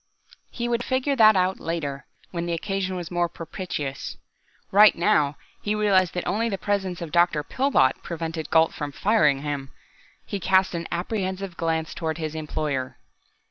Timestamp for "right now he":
4.71-5.75